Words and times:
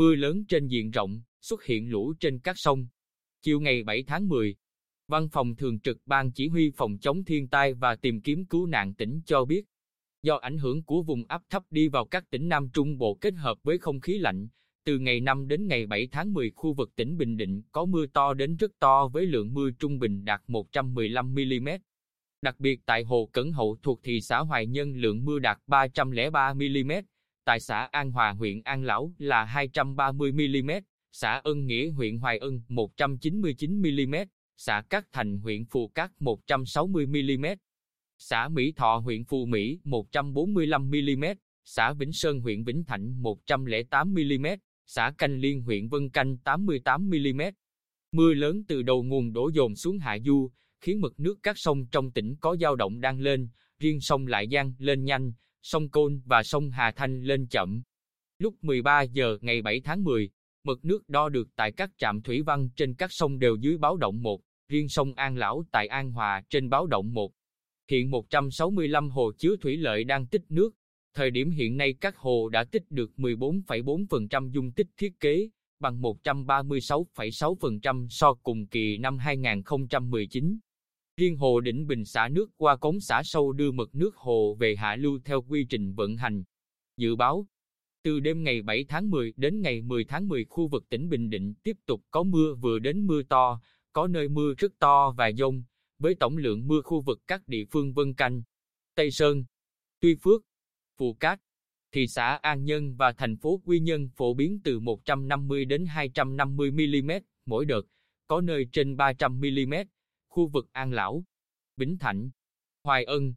Mưa 0.00 0.14
lớn 0.14 0.44
trên 0.48 0.66
diện 0.66 0.90
rộng, 0.90 1.22
xuất 1.40 1.64
hiện 1.64 1.90
lũ 1.90 2.14
trên 2.20 2.38
các 2.38 2.56
sông. 2.58 2.86
Chiều 3.42 3.60
ngày 3.60 3.82
7 3.82 4.04
tháng 4.06 4.28
10, 4.28 4.56
Văn 5.08 5.28
phòng 5.28 5.56
Thường 5.56 5.80
trực 5.80 5.98
Ban 6.06 6.32
Chỉ 6.32 6.48
huy 6.48 6.70
Phòng 6.76 6.98
chống 6.98 7.24
thiên 7.24 7.48
tai 7.48 7.74
và 7.74 7.96
tìm 7.96 8.20
kiếm 8.20 8.46
cứu 8.46 8.66
nạn 8.66 8.94
tỉnh 8.94 9.20
cho 9.26 9.44
biết, 9.44 9.64
do 10.22 10.36
ảnh 10.36 10.58
hưởng 10.58 10.82
của 10.82 11.02
vùng 11.02 11.24
áp 11.28 11.42
thấp 11.50 11.62
đi 11.70 11.88
vào 11.88 12.06
các 12.06 12.30
tỉnh 12.30 12.48
Nam 12.48 12.68
Trung 12.72 12.98
Bộ 12.98 13.18
kết 13.20 13.34
hợp 13.34 13.58
với 13.62 13.78
không 13.78 14.00
khí 14.00 14.18
lạnh, 14.18 14.48
từ 14.84 14.98
ngày 14.98 15.20
5 15.20 15.48
đến 15.48 15.66
ngày 15.66 15.86
7 15.86 16.08
tháng 16.12 16.32
10 16.32 16.50
khu 16.50 16.74
vực 16.74 16.96
tỉnh 16.96 17.16
Bình 17.16 17.36
Định 17.36 17.62
có 17.72 17.84
mưa 17.84 18.06
to 18.06 18.34
đến 18.34 18.56
rất 18.56 18.70
to 18.78 19.08
với 19.08 19.26
lượng 19.26 19.54
mưa 19.54 19.70
trung 19.78 19.98
bình 19.98 20.24
đạt 20.24 20.42
115mm. 20.46 21.78
Đặc 22.42 22.60
biệt 22.60 22.80
tại 22.86 23.02
Hồ 23.02 23.30
Cẩn 23.32 23.52
Hậu 23.52 23.76
thuộc 23.82 24.00
thị 24.02 24.20
xã 24.20 24.38
Hoài 24.38 24.66
Nhân 24.66 24.94
lượng 24.94 25.24
mưa 25.24 25.38
đạt 25.38 25.58
303mm, 25.66 27.02
tại 27.50 27.60
xã 27.60 27.88
An 27.92 28.12
Hòa 28.12 28.30
huyện 28.32 28.62
An 28.62 28.84
Lão 28.84 29.14
là 29.18 29.44
230mm, 29.54 30.80
xã 31.12 31.40
Ân 31.44 31.66
Nghĩa 31.66 31.90
huyện 31.90 32.18
Hoài 32.18 32.38
Ân 32.38 32.60
199mm, 32.68 34.26
xã 34.56 34.82
Cát 34.90 35.04
Thành 35.12 35.38
huyện 35.38 35.64
Phù 35.64 35.88
Cát 35.88 36.10
160mm, 36.20 37.56
xã 38.18 38.48
Mỹ 38.48 38.72
Thọ 38.76 38.96
huyện 38.96 39.24
Phù 39.24 39.46
Mỹ 39.46 39.80
145mm, 39.84 41.34
xã 41.64 41.92
Vĩnh 41.92 42.12
Sơn 42.12 42.40
huyện 42.40 42.64
Vĩnh 42.64 42.84
Thạnh 42.84 43.22
108mm, 43.22 44.56
xã 44.86 45.12
Canh 45.18 45.38
Liên 45.40 45.62
huyện 45.62 45.88
Vân 45.88 46.10
Canh 46.10 46.36
88mm. 46.44 47.52
Mưa 48.12 48.34
lớn 48.34 48.64
từ 48.68 48.82
đầu 48.82 49.02
nguồn 49.02 49.32
đổ 49.32 49.50
dồn 49.54 49.76
xuống 49.76 49.98
hạ 49.98 50.18
du, 50.24 50.50
khiến 50.80 51.00
mực 51.00 51.20
nước 51.20 51.38
các 51.42 51.58
sông 51.58 51.86
trong 51.86 52.10
tỉnh 52.10 52.36
có 52.40 52.56
dao 52.56 52.76
động 52.76 53.00
đang 53.00 53.20
lên, 53.20 53.48
riêng 53.78 54.00
sông 54.00 54.26
Lại 54.26 54.48
Giang 54.52 54.74
lên 54.78 55.04
nhanh, 55.04 55.32
sông 55.62 55.88
Côn 55.88 56.20
và 56.24 56.42
sông 56.42 56.70
Hà 56.70 56.90
Thanh 56.90 57.22
lên 57.22 57.46
chậm. 57.46 57.82
Lúc 58.38 58.54
13 58.62 59.02
giờ 59.02 59.38
ngày 59.40 59.62
7 59.62 59.80
tháng 59.80 60.04
10, 60.04 60.30
mực 60.64 60.84
nước 60.84 61.08
đo 61.08 61.28
được 61.28 61.48
tại 61.56 61.72
các 61.72 61.90
trạm 61.98 62.22
thủy 62.22 62.42
văn 62.42 62.68
trên 62.76 62.94
các 62.94 63.12
sông 63.12 63.38
đều 63.38 63.56
dưới 63.56 63.78
báo 63.78 63.96
động 63.96 64.22
1, 64.22 64.40
riêng 64.68 64.88
sông 64.88 65.14
An 65.14 65.36
Lão 65.36 65.64
tại 65.70 65.86
An 65.86 66.12
Hòa 66.12 66.42
trên 66.48 66.70
báo 66.70 66.86
động 66.86 67.14
1. 67.14 67.32
Hiện 67.90 68.10
165 68.10 69.10
hồ 69.10 69.32
chứa 69.38 69.56
thủy 69.56 69.76
lợi 69.76 70.04
đang 70.04 70.26
tích 70.26 70.42
nước. 70.48 70.70
Thời 71.14 71.30
điểm 71.30 71.50
hiện 71.50 71.76
nay 71.76 71.94
các 72.00 72.16
hồ 72.16 72.48
đã 72.48 72.64
tích 72.64 72.90
được 72.90 73.10
14,4% 73.16 74.50
dung 74.50 74.72
tích 74.72 74.86
thiết 74.96 75.20
kế, 75.20 75.48
bằng 75.80 76.00
136,6% 76.00 78.06
so 78.10 78.34
cùng 78.34 78.66
kỳ 78.66 78.98
năm 78.98 79.18
2019. 79.18 80.58
Riêng 81.20 81.36
hồ 81.36 81.60
Đỉnh 81.60 81.86
Bình 81.86 82.04
xả 82.04 82.28
nước 82.28 82.50
qua 82.56 82.76
cống 82.76 83.00
xả 83.00 83.22
sâu 83.24 83.52
đưa 83.52 83.70
mực 83.70 83.94
nước 83.94 84.16
hồ 84.16 84.54
về 84.54 84.76
hạ 84.76 84.96
lưu 84.96 85.18
theo 85.24 85.42
quy 85.42 85.64
trình 85.64 85.94
vận 85.94 86.16
hành. 86.16 86.44
Dự 86.96 87.16
báo, 87.16 87.46
từ 88.02 88.20
đêm 88.20 88.44
ngày 88.44 88.62
7 88.62 88.84
tháng 88.88 89.10
10 89.10 89.32
đến 89.36 89.60
ngày 89.60 89.82
10 89.82 90.04
tháng 90.04 90.28
10 90.28 90.44
khu 90.44 90.68
vực 90.68 90.88
tỉnh 90.88 91.08
Bình 91.08 91.30
Định 91.30 91.54
tiếp 91.62 91.76
tục 91.86 92.02
có 92.10 92.22
mưa 92.22 92.54
vừa 92.54 92.78
đến 92.78 93.06
mưa 93.06 93.22
to, 93.22 93.60
có 93.92 94.06
nơi 94.06 94.28
mưa 94.28 94.54
rất 94.58 94.72
to 94.78 95.14
và 95.16 95.32
dông, 95.32 95.62
với 95.98 96.14
tổng 96.14 96.36
lượng 96.36 96.66
mưa 96.66 96.82
khu 96.82 97.00
vực 97.00 97.20
các 97.26 97.48
địa 97.48 97.64
phương 97.70 97.92
Vân 97.92 98.14
Canh, 98.14 98.42
Tây 98.94 99.10
Sơn, 99.10 99.44
Tuy 100.00 100.14
Phước, 100.14 100.42
Phù 100.98 101.14
Cát, 101.14 101.40
thị 101.92 102.06
xã 102.06 102.38
An 102.42 102.64
Nhân 102.64 102.96
và 102.96 103.12
thành 103.12 103.36
phố 103.36 103.60
Quy 103.64 103.80
Nhơn 103.80 104.08
phổ 104.16 104.34
biến 104.34 104.60
từ 104.64 104.80
150 104.80 105.64
đến 105.64 105.86
250 105.86 106.70
mm 106.70 107.10
mỗi 107.46 107.64
đợt, 107.64 107.82
có 108.26 108.40
nơi 108.40 108.66
trên 108.72 108.96
300 108.96 109.40
mm, 109.40 109.74
khu 110.30 110.48
vực 110.48 110.68
An 110.72 110.92
Lão, 110.92 111.24
Bính 111.76 111.98
Thạnh, 111.98 112.30
Hoài 112.84 113.04
Ân, 113.04 113.34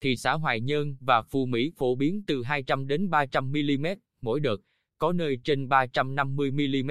thị 0.00 0.16
xã 0.16 0.32
Hoài 0.32 0.60
Nhơn 0.60 0.96
và 1.00 1.22
Phú 1.22 1.46
Mỹ 1.46 1.72
phổ 1.76 1.94
biến 1.94 2.22
từ 2.26 2.42
200 2.42 2.86
đến 2.86 3.10
300 3.10 3.52
mm 3.52 3.86
mỗi 4.20 4.40
đợt, 4.40 4.56
có 4.98 5.12
nơi 5.12 5.38
trên 5.44 5.68
350 5.68 6.50
mm. 6.50 6.90